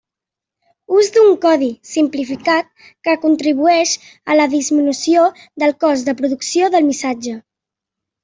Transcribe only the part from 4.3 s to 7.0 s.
a la disminució del cost de producció del